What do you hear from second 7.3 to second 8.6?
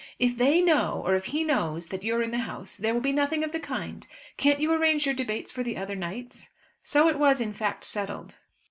in fact, settled.